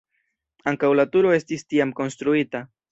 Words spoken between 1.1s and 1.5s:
turo